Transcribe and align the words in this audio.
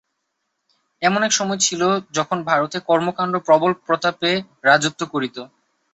এমন 1.01 1.21
এক 1.23 1.33
সময় 1.33 1.59
ছিল, 1.61 1.81
যখন 2.11 2.37
ভারতে 2.43 2.77
কর্মকাণ্ড 2.89 3.33
প্রবল 3.47 3.71
প্রতাপে 3.85 4.31
রাজত্ব 4.63 5.01
করিত। 5.13 5.37